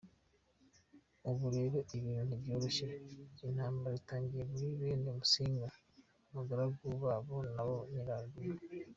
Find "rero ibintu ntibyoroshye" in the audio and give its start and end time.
1.57-2.87